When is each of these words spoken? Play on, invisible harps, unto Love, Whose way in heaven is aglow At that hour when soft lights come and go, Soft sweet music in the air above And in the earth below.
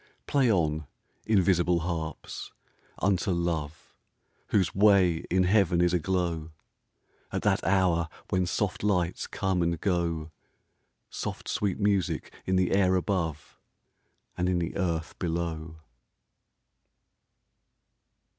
Play 0.25 0.51
on, 0.51 0.87
invisible 1.27 1.81
harps, 1.81 2.51
unto 2.97 3.29
Love, 3.29 3.95
Whose 4.47 4.73
way 4.73 5.17
in 5.29 5.43
heaven 5.43 5.79
is 5.79 5.93
aglow 5.93 6.49
At 7.31 7.43
that 7.43 7.63
hour 7.63 8.09
when 8.31 8.47
soft 8.47 8.81
lights 8.81 9.27
come 9.27 9.61
and 9.61 9.79
go, 9.79 10.31
Soft 11.11 11.47
sweet 11.47 11.79
music 11.79 12.33
in 12.47 12.55
the 12.55 12.71
air 12.71 12.95
above 12.95 13.59
And 14.35 14.49
in 14.49 14.57
the 14.57 14.75
earth 14.75 15.19
below. 15.19 15.75